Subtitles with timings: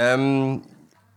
[0.00, 0.62] Ähm,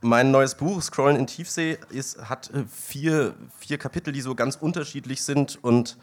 [0.02, 4.56] mein neues Buch, Scrollen in Tiefsee, ist, hat äh, vier, vier Kapitel, die so ganz
[4.56, 6.00] unterschiedlich sind und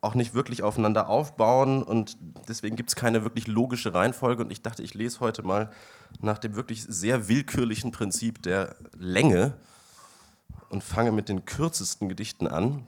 [0.00, 1.82] auch nicht wirklich aufeinander aufbauen.
[1.82, 2.16] Und
[2.46, 4.44] deswegen gibt es keine wirklich logische Reihenfolge.
[4.44, 5.72] Und ich dachte, ich lese heute mal
[6.20, 9.54] nach dem wirklich sehr willkürlichen Prinzip der Länge
[10.68, 12.86] und fange mit den kürzesten Gedichten an.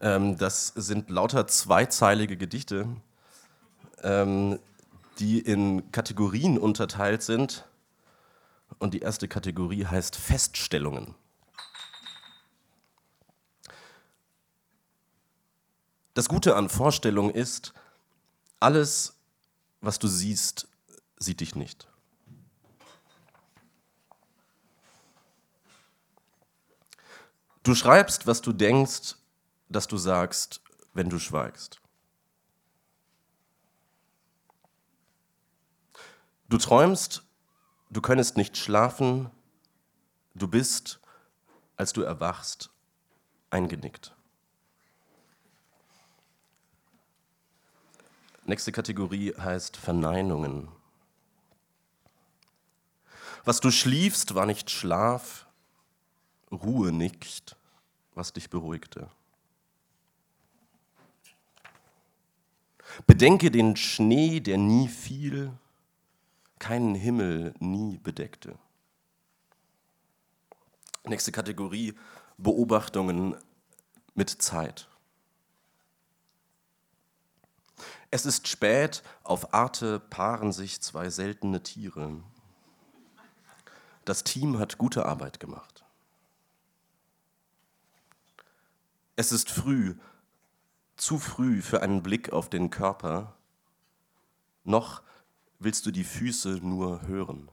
[0.00, 2.88] Ähm, das sind lauter zweizeilige Gedichte,
[4.02, 4.58] ähm,
[5.20, 7.64] die in Kategorien unterteilt sind.
[8.78, 11.14] Und die erste Kategorie heißt Feststellungen.
[16.14, 17.72] Das Gute an Vorstellung ist,
[18.60, 19.16] alles,
[19.80, 20.66] was du siehst,
[21.16, 21.88] sieht dich nicht.
[27.62, 29.16] Du schreibst, was du denkst,
[29.68, 30.62] dass du sagst,
[30.94, 31.80] wenn du schweigst.
[36.48, 37.22] Du träumst,
[37.90, 39.30] du könntest nicht schlafen,
[40.34, 41.00] du bist,
[41.76, 42.70] als du erwachst,
[43.50, 44.14] eingenickt.
[48.44, 50.68] Nächste Kategorie heißt Verneinungen.
[53.44, 55.46] Was du schliefst, war nicht Schlaf,
[56.50, 57.56] Ruhe nicht,
[58.14, 59.10] was dich beruhigte.
[63.06, 65.52] Bedenke den Schnee, der nie fiel,
[66.58, 68.58] keinen Himmel nie bedeckte.
[71.04, 71.94] Nächste Kategorie,
[72.36, 73.36] Beobachtungen
[74.14, 74.88] mit Zeit.
[78.10, 82.22] Es ist spät, auf Arte paaren sich zwei seltene Tiere.
[84.04, 85.84] Das Team hat gute Arbeit gemacht.
[89.16, 89.96] Es ist früh,
[90.96, 93.34] zu früh für einen Blick auf den Körper.
[94.64, 95.02] Noch
[95.58, 97.50] willst du die Füße nur hören.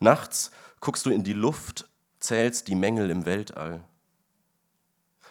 [0.00, 1.88] Nachts guckst du in die Luft,
[2.20, 3.84] zählst die Mängel im Weltall.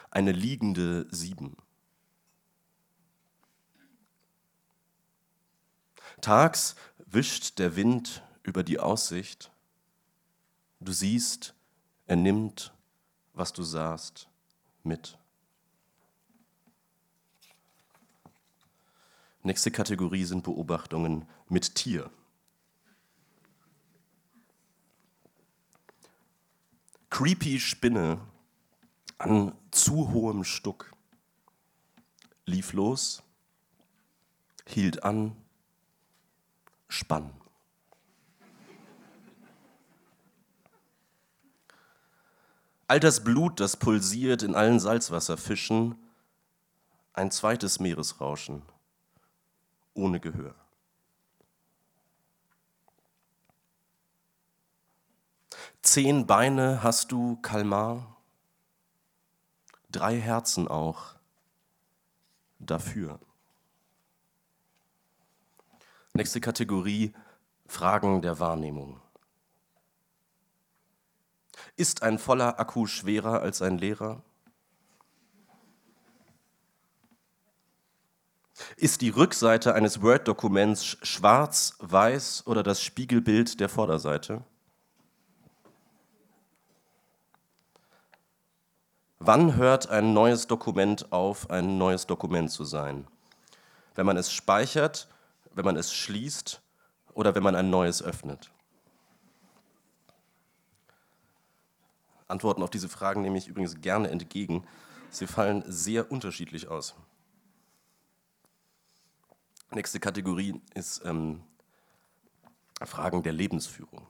[0.10, 1.58] Eine liegende Sieben.
[6.22, 6.76] Tags
[7.06, 9.52] wischt der Wind über die Aussicht.
[10.80, 11.54] Du siehst,
[12.06, 12.74] er nimmt,
[13.34, 14.28] was du sahst,
[14.84, 15.18] mit.
[19.48, 22.12] Nächste Kategorie sind Beobachtungen mit Tier.
[27.10, 28.20] Creepy Spinne
[29.18, 30.92] an zu hohem Stuck
[32.46, 33.24] lief los,
[34.66, 35.34] hielt an,
[36.90, 37.32] spann.
[42.90, 45.96] All das Blut, das pulsiert in allen Salzwasserfischen,
[47.14, 48.62] ein zweites Meeresrauschen
[49.98, 50.56] ohne Gehör.
[55.82, 58.18] Zehn Beine hast du, Kalmar,
[59.90, 61.16] drei Herzen auch
[62.60, 63.20] dafür.
[66.14, 67.14] Nächste Kategorie,
[67.68, 69.00] Fragen der Wahrnehmung.
[71.76, 74.24] Ist ein voller Akku schwerer als ein leerer?
[78.80, 84.44] Ist die Rückseite eines Word-Dokuments schwarz, weiß oder das Spiegelbild der Vorderseite?
[89.18, 93.08] Wann hört ein neues Dokument auf, ein neues Dokument zu sein?
[93.96, 95.08] Wenn man es speichert,
[95.56, 96.62] wenn man es schließt
[97.16, 98.52] oder wenn man ein neues öffnet?
[102.28, 104.68] Antworten auf diese Fragen nehme ich übrigens gerne entgegen.
[105.10, 106.94] Sie fallen sehr unterschiedlich aus.
[109.72, 111.44] Nächste Kategorie ist ähm,
[112.82, 114.08] Fragen der Lebensführung.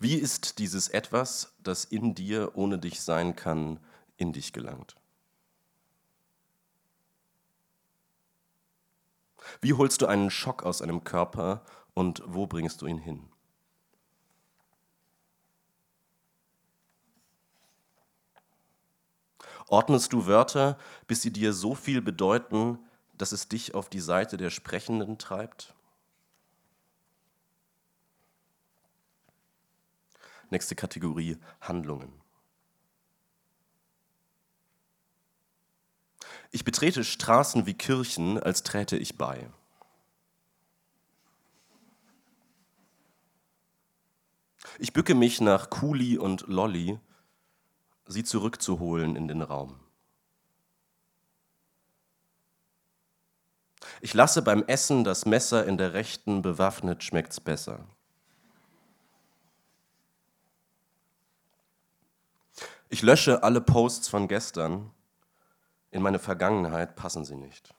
[0.00, 3.80] Wie ist dieses etwas, das in dir ohne dich sein kann,
[4.16, 4.96] in dich gelangt?
[9.60, 11.64] Wie holst du einen Schock aus einem Körper
[11.94, 13.28] und wo bringst du ihn hin?
[19.68, 22.78] Ordnest du Wörter, bis sie dir so viel bedeuten,
[23.18, 25.74] dass es dich auf die Seite der Sprechenden treibt?
[30.50, 32.10] Nächste Kategorie, Handlungen.
[36.50, 39.50] Ich betrete Straßen wie Kirchen, als träte ich bei.
[44.78, 46.98] Ich bücke mich nach Kuli und Lolly,
[48.08, 49.78] sie zurückzuholen in den Raum.
[54.00, 57.86] Ich lasse beim Essen das Messer in der rechten, bewaffnet schmeckt's besser.
[62.88, 64.90] Ich lösche alle Posts von gestern.
[65.90, 67.74] In meine Vergangenheit passen sie nicht.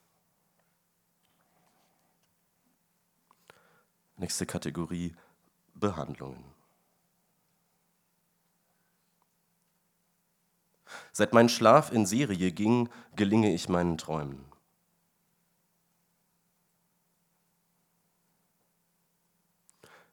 [4.17, 5.15] Nächste Kategorie
[5.73, 6.58] Behandlungen.
[11.11, 14.45] Seit mein Schlaf in Serie ging, gelinge ich meinen Träumen.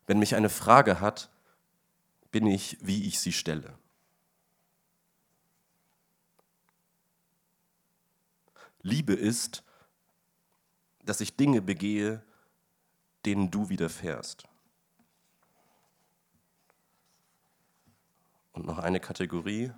[0.07, 1.31] Wenn mich eine Frage hat,
[2.31, 3.77] bin ich, wie ich sie stelle.
[8.83, 9.65] Liebe ist,
[11.05, 12.23] dass ich Dinge begehe,
[13.25, 14.45] denen du widerfährst.
[18.53, 19.73] Und noch eine Kategorie,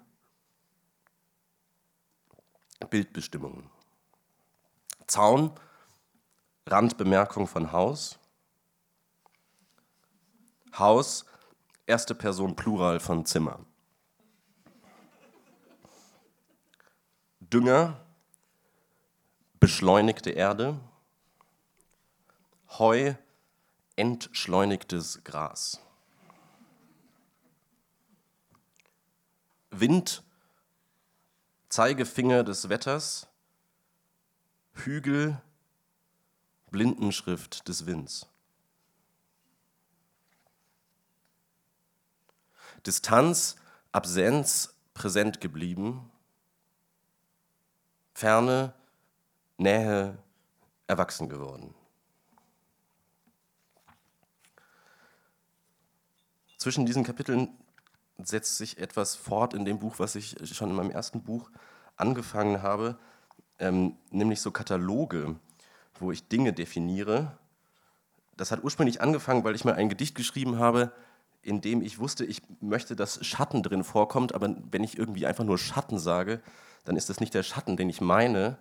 [2.87, 3.69] Bildbestimmungen.
[5.07, 5.53] Zaun,
[6.67, 8.19] Randbemerkung von Haus.
[10.77, 11.25] Haus,
[11.87, 13.61] erste Person Plural von Zimmer.
[17.41, 18.01] Dünger,
[19.59, 20.79] beschleunigte Erde.
[22.79, 23.15] Heu,
[23.97, 25.81] entschleunigtes Gras.
[29.71, 30.23] Wind,
[31.69, 33.29] Zeigefinger des Wetters,
[34.73, 35.41] Hügel,
[36.71, 38.27] Blindenschrift des Winds.
[42.87, 43.57] Distanz,
[43.93, 46.11] Absenz, präsent geblieben,
[48.15, 48.75] Ferne,
[49.59, 50.17] Nähe,
[50.87, 51.75] erwachsen geworden.
[56.57, 57.57] Zwischen diesen Kapiteln
[58.23, 61.51] setzt sich etwas fort in dem Buch, was ich schon in meinem ersten Buch
[61.97, 62.99] angefangen habe,
[63.59, 65.37] ähm, nämlich so Kataloge,
[65.99, 67.39] wo ich Dinge definiere.
[68.37, 70.93] Das hat ursprünglich angefangen, weil ich mal ein Gedicht geschrieben habe,
[71.43, 75.45] in dem ich wusste, ich möchte, dass Schatten drin vorkommt, aber wenn ich irgendwie einfach
[75.45, 76.41] nur Schatten sage,
[76.85, 78.59] dann ist das nicht der Schatten, den ich meine.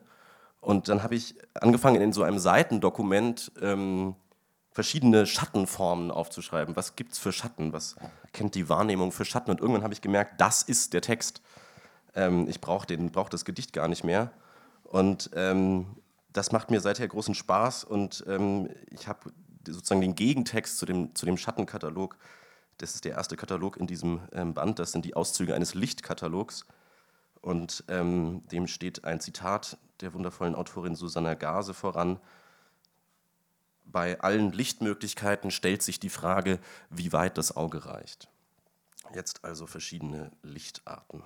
[0.62, 4.16] Und dann habe ich angefangen, in so einem Seitendokument ähm,
[4.78, 6.76] verschiedene Schattenformen aufzuschreiben.
[6.76, 7.74] Was gibt es für Schatten?
[7.74, 7.96] Was
[8.32, 9.50] kennt die Wahrnehmung für Schatten?
[9.50, 11.42] Und irgendwann habe ich gemerkt, das ist der Text.
[12.14, 14.32] Ähm, ich brauche brauch das Gedicht gar nicht mehr.
[14.84, 15.88] Und ähm,
[16.32, 17.86] das macht mir seither großen Spaß.
[17.86, 19.32] Und ähm, ich habe
[19.66, 22.16] sozusagen den Gegentext zu dem, zu dem Schattenkatalog.
[22.78, 24.78] Das ist der erste Katalog in diesem ähm, Band.
[24.78, 26.68] Das sind die Auszüge eines Lichtkatalogs.
[27.42, 32.20] Und ähm, dem steht ein Zitat der wundervollen Autorin Susanna Gase voran
[33.92, 38.30] bei allen Lichtmöglichkeiten stellt sich die Frage, wie weit das Auge reicht.
[39.14, 41.24] Jetzt also verschiedene Lichtarten.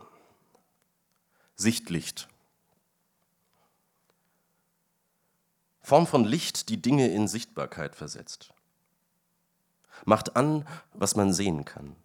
[1.55, 2.27] Sichtlicht.
[5.81, 8.53] Form von Licht, die Dinge in Sichtbarkeit versetzt.
[10.05, 11.95] Macht an, was man sehen kann.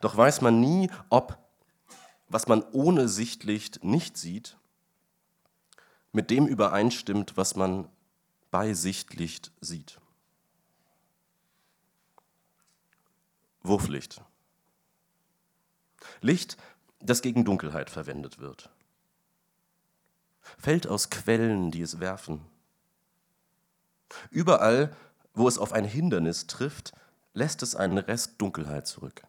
[0.00, 1.38] Doch weiß man nie, ob,
[2.28, 4.56] was man ohne Sichtlicht nicht sieht,
[6.12, 7.88] mit dem übereinstimmt, was man
[8.50, 10.00] bei Sichtlicht sieht.
[13.62, 14.22] Wurflicht.
[16.20, 16.56] Licht,
[17.00, 18.70] das gegen Dunkelheit verwendet wird.
[20.58, 22.44] Fällt aus Quellen, die es werfen.
[24.30, 24.96] Überall,
[25.34, 26.92] wo es auf ein Hindernis trifft,
[27.32, 29.22] lässt es einen Rest Dunkelheit zurück.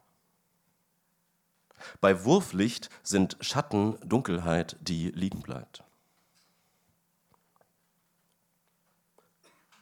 [2.00, 5.84] Bei Wurflicht sind Schatten Dunkelheit, die liegen bleibt.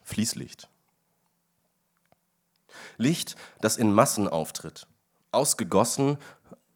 [0.09, 0.67] Fließlicht.
[2.97, 4.87] Licht, das in Massen auftritt,
[5.31, 6.17] ausgegossen,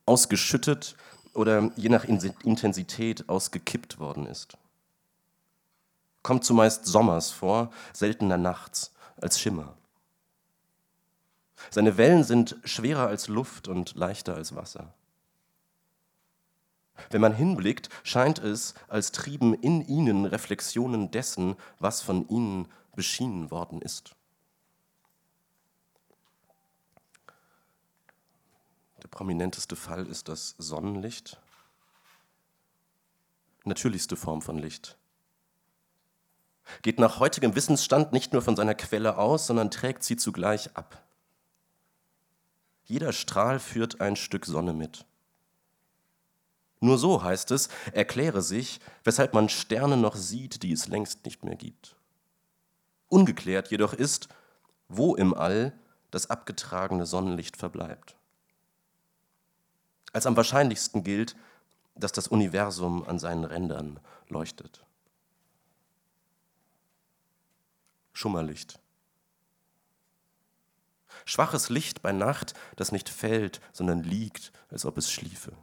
[0.05, 0.95] ausgeschüttet
[1.33, 4.55] oder je nach Intensität ausgekippt worden ist.
[6.21, 9.75] Kommt zumeist sommers vor, seltener nachts, als Schimmer.
[11.71, 14.93] Seine Wellen sind schwerer als Luft und leichter als Wasser.
[17.09, 23.51] Wenn man hinblickt, scheint es, als trieben in ihnen Reflexionen dessen, was von ihnen beschienen
[23.51, 24.15] worden ist.
[29.01, 31.39] Der prominenteste Fall ist das Sonnenlicht.
[33.65, 34.97] Natürlichste Form von Licht.
[36.81, 41.03] Geht nach heutigem Wissensstand nicht nur von seiner Quelle aus, sondern trägt sie zugleich ab.
[42.85, 45.05] Jeder Strahl führt ein Stück Sonne mit.
[46.79, 51.43] Nur so heißt es, erkläre sich, weshalb man Sterne noch sieht, die es längst nicht
[51.43, 51.95] mehr gibt.
[53.13, 54.27] Ungeklärt jedoch ist,
[54.88, 55.72] wo im All
[56.10, 58.15] das abgetragene Sonnenlicht verbleibt.
[60.13, 61.36] Als am wahrscheinlichsten gilt,
[61.93, 64.84] dass das Universum an seinen Rändern leuchtet.
[68.13, 68.79] Schummerlicht.
[71.24, 75.55] Schwaches Licht bei Nacht, das nicht fällt, sondern liegt, als ob es schliefe.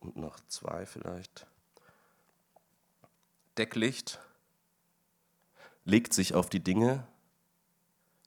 [0.00, 1.46] Und noch zwei vielleicht.
[3.58, 4.18] Decklicht
[5.84, 7.06] legt sich auf die Dinge,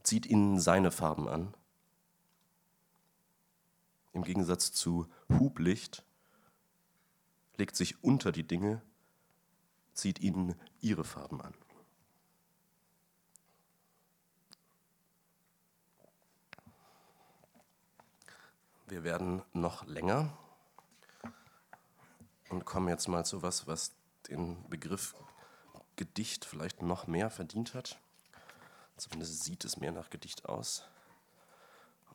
[0.03, 1.53] zieht ihnen seine Farben an.
[4.13, 6.03] Im Gegensatz zu Hublicht
[7.57, 8.81] legt sich unter die Dinge,
[9.93, 11.55] zieht ihnen ihre Farben an.
[18.87, 20.37] Wir werden noch länger
[22.49, 23.95] und kommen jetzt mal zu was, was
[24.29, 25.15] den Begriff
[25.95, 27.97] Gedicht vielleicht noch mehr verdient hat.
[28.97, 30.83] Zumindest sieht es mehr nach Gedicht aus.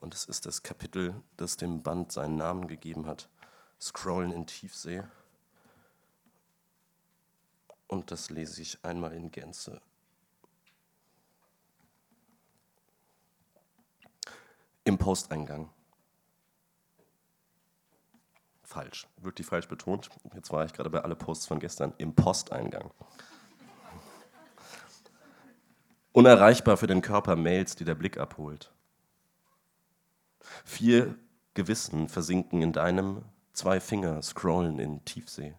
[0.00, 3.29] Und es ist das Kapitel, das dem Band seinen Namen gegeben hat.
[3.81, 5.02] Scrollen in Tiefsee.
[7.87, 9.81] Und das lese ich einmal in Gänze.
[14.85, 15.71] Im Posteingang.
[18.71, 20.11] Falsch, wirklich falsch betont.
[20.33, 21.93] Jetzt war ich gerade bei alle Posts von gestern.
[21.99, 22.93] Im Posteingang.
[26.12, 28.73] Unerreichbar für den Körper Mails, die der Blick abholt.
[30.65, 31.17] Vier
[31.55, 33.25] Gewissen versinken in deinem,
[33.55, 35.57] zwei Finger scrollen in Tiefsee.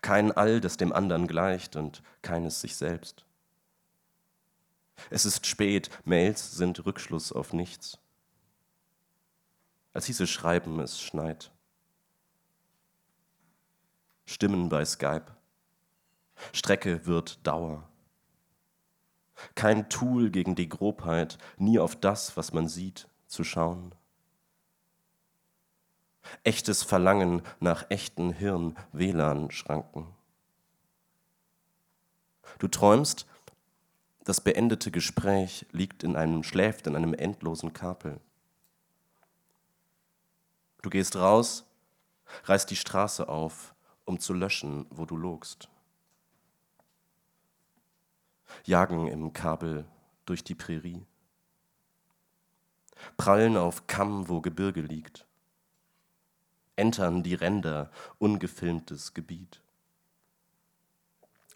[0.00, 3.26] Kein All, das dem anderen gleicht und keines sich selbst.
[5.10, 7.98] Es ist spät, Mails sind Rückschluss auf nichts.
[10.00, 11.52] Als hieße Schreiben, es schneit.
[14.24, 15.26] Stimmen bei Skype.
[16.54, 17.86] Strecke wird Dauer.
[19.54, 23.94] Kein Tool gegen die Grobheit, nie auf das, was man sieht, zu schauen.
[26.44, 30.06] Echtes Verlangen nach echten Hirn-WLAN-Schranken.
[32.58, 33.26] Du träumst,
[34.24, 38.18] das beendete Gespräch liegt in einem, schläft in einem endlosen Kapel.
[40.82, 41.64] Du gehst raus,
[42.44, 45.68] reißt die Straße auf, um zu löschen, wo du logst.
[48.64, 49.84] Jagen im Kabel
[50.26, 51.04] durch die Prärie.
[53.16, 55.26] Prallen auf Kamm, wo Gebirge liegt.
[56.76, 59.60] Entern die Ränder, ungefilmtes Gebiet.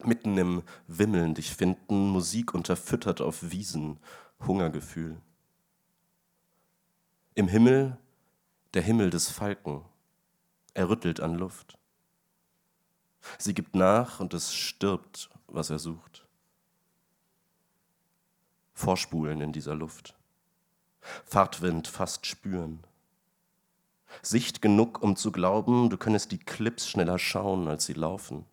[0.03, 3.99] Mitten im Wimmeln dich finden, Musik unterfüttert auf Wiesen,
[4.41, 5.21] Hungergefühl.
[7.35, 7.97] Im Himmel
[8.75, 9.85] der Himmel des Falken.
[10.75, 11.79] Er rüttelt an Luft.
[13.39, 16.27] Sie gibt nach und es stirbt, was er sucht.
[18.75, 20.17] Vorspulen in dieser Luft.
[21.25, 22.83] Fahrtwind fast spüren.
[24.23, 28.45] Sicht genug, um zu glauben, du könntest die Clips schneller schauen, als sie laufen.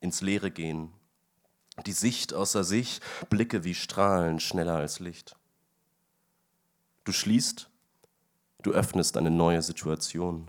[0.00, 0.92] Ins Leere gehen.
[1.86, 5.36] Die Sicht außer sich, Blicke wie Strahlen, schneller als Licht.
[7.04, 7.71] Du schließt
[8.62, 10.48] Du öffnest eine neue Situation.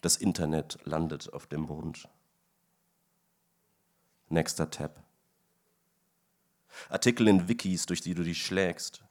[0.00, 2.08] Das Internet landet auf dem Mond.
[4.28, 5.02] Nächster Tab.
[6.88, 9.04] Artikel in Wikis, durch die du dich schlägst.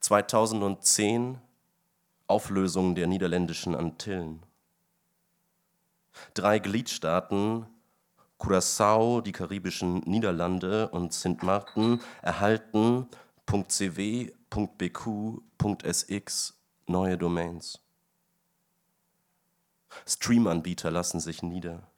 [0.00, 1.38] 2010
[2.26, 4.42] Auflösung der niederländischen Antillen.
[6.32, 7.66] Drei Gliedstaaten,
[8.38, 13.08] Curaçao, die karibischen Niederlande und Sint Maarten, erhalten
[13.46, 15.42] .cw, .bq,
[15.84, 16.54] .sx
[16.86, 17.80] neue Domains.
[20.06, 21.88] Streamanbieter lassen sich nieder.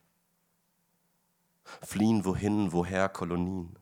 [1.83, 3.79] Fliehen wohin, woher Kolonien.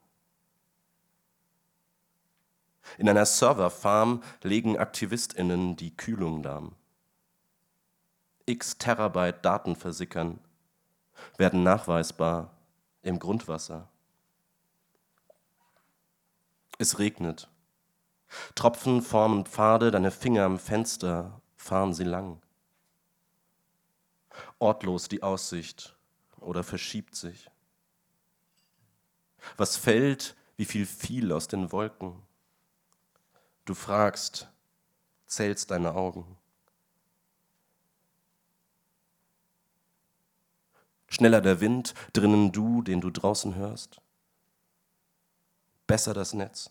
[2.99, 6.75] In einer Serverfarm legen AktivistInnen die Kühlung lahm.
[8.47, 10.41] X Terabyte Daten versickern,
[11.37, 12.57] werden nachweisbar
[13.03, 13.89] im Grundwasser.
[16.79, 17.49] Es regnet.
[18.55, 22.41] Tropfen formen Pfade, deine Finger am Fenster fahren sie lang.
[24.59, 25.97] Ortlos die Aussicht
[26.39, 27.51] oder verschiebt sich.
[29.57, 32.23] Was fällt, wie viel fiel aus den Wolken?
[33.65, 34.49] Du fragst,
[35.27, 36.37] zählst deine Augen.
[41.09, 44.01] Schneller der Wind, drinnen du, den du draußen hörst.
[45.87, 46.71] Besser das Netz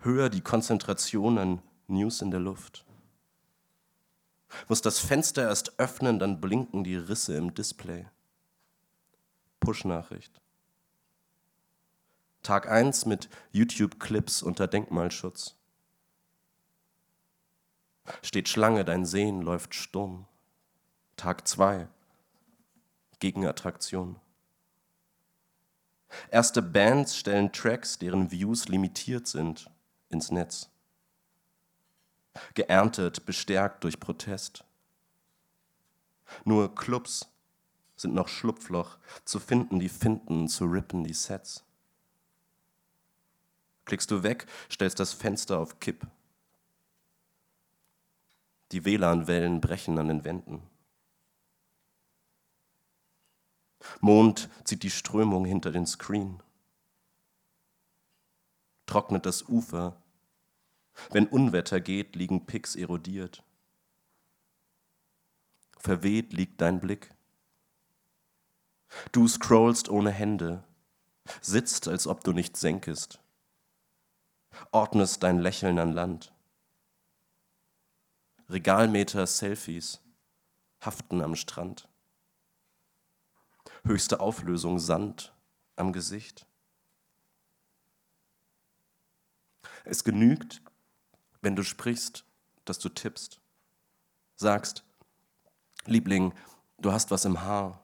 [0.00, 2.84] höher die Konzentration an News in der Luft.
[4.68, 8.06] Muss das Fenster erst öffnen, dann blinken die Risse im Display.
[9.60, 10.40] Push-Nachricht.
[12.42, 15.56] Tag 1 mit YouTube-Clips unter Denkmalschutz.
[18.22, 20.26] Steht Schlange, dein Sehen läuft stumm.
[21.16, 21.88] Tag 2.
[23.18, 24.16] Gegenattraktion.
[26.30, 29.70] Erste Bands stellen Tracks, deren Views limitiert sind,
[30.10, 30.70] ins Netz.
[32.54, 34.64] Geerntet, bestärkt durch Protest.
[36.44, 37.28] Nur Clubs
[37.96, 41.64] sind noch Schlupfloch, zu finden die Finden, zu rippen die Sets.
[43.84, 46.06] Klickst du weg, stellst das Fenster auf Kipp.
[48.72, 50.62] Die WLAN-Wellen brechen an den Wänden.
[54.00, 56.42] Mond zieht die Strömung hinter den Screen.
[58.88, 60.02] Trocknet das Ufer.
[61.10, 63.44] Wenn Unwetter geht, liegen Picks erodiert.
[65.76, 67.14] Verweht liegt dein Blick.
[69.12, 70.64] Du scrollst ohne Hände,
[71.42, 73.20] sitzt, als ob du nicht senkest,
[74.72, 76.32] ordnest dein Lächeln an Land.
[78.48, 80.00] Regalmeter Selfies
[80.80, 81.86] haften am Strand.
[83.84, 85.34] Höchste Auflösung Sand
[85.76, 86.47] am Gesicht.
[89.84, 90.62] Es genügt,
[91.40, 92.24] wenn du sprichst,
[92.64, 93.40] dass du tippst.
[94.36, 94.84] Sagst,
[95.86, 96.32] Liebling,
[96.78, 97.80] du hast was im Haar.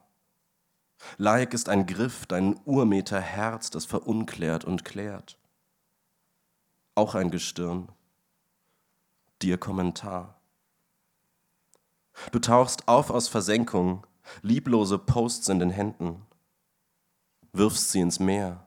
[1.17, 5.39] Like ist ein Griff, dein Urmeter Herz, das verunklärt und klärt.
[6.95, 7.89] Auch ein Gestirn.
[9.43, 10.41] Dir Kommentar.
[12.31, 14.07] Du tauchst auf aus Versenkung,
[14.43, 16.25] lieblose Posts in den Händen,
[17.53, 18.67] wirfst sie ins Meer.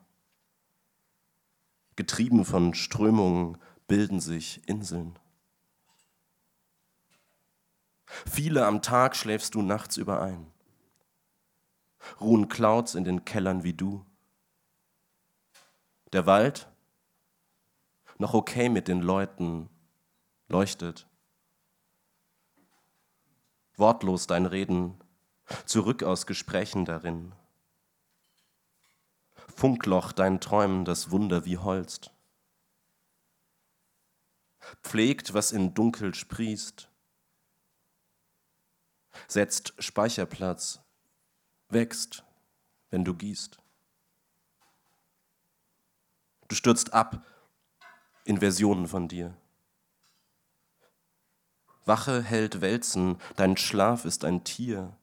[1.97, 5.17] Getrieben von Strömungen bilden sich Inseln.
[8.05, 10.45] Viele am Tag schläfst du nachts überein.
[12.21, 14.05] Ruhen Clouds in den Kellern wie du.
[16.13, 16.69] Der Wald,
[18.19, 19.67] noch okay mit den Leuten,
[20.49, 21.07] leuchtet.
[23.75, 25.01] Wortlos dein Reden,
[25.65, 27.33] zurück aus Gesprächen darin.
[29.57, 32.11] Funkloch dein Träumen das Wunder wie Holst.
[34.83, 36.87] Pflegt, was in Dunkel sprießt,
[39.27, 40.79] setzt Speicherplatz,
[41.69, 42.23] wächst,
[42.91, 43.57] wenn du gießt.
[46.49, 47.25] Du stürzt ab
[48.25, 49.35] in Versionen von dir.
[51.83, 54.95] Wache hält Wälzen, dein Schlaf ist ein Tier,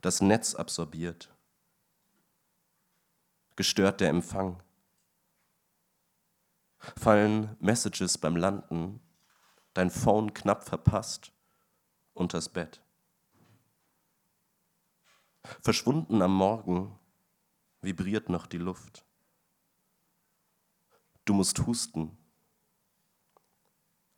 [0.00, 1.33] das Netz absorbiert.
[3.56, 4.62] Gestört der Empfang.
[6.96, 9.00] Fallen Messages beim Landen,
[9.72, 11.32] dein Phone knapp verpasst,
[12.12, 12.82] unters Bett.
[15.60, 16.98] Verschwunden am Morgen
[17.80, 19.04] vibriert noch die Luft.
[21.24, 22.16] Du musst husten.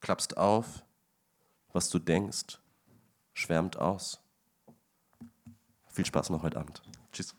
[0.00, 0.84] Klappst auf,
[1.72, 2.58] was du denkst,
[3.34, 4.20] schwärmt aus.
[5.88, 6.82] Viel Spaß noch heute Abend.
[7.12, 7.34] Tschüss.